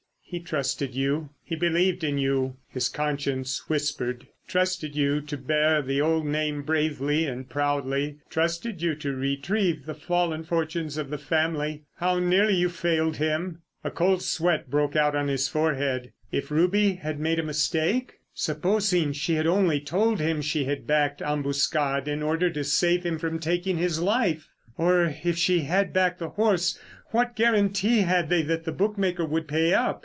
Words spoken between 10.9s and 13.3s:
of the family. How nearly you failed